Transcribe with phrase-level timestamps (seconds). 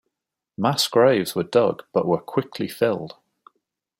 [0.57, 3.17] Mass graves were dug but were quickly filled.